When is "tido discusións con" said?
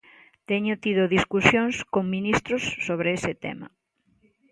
0.83-2.03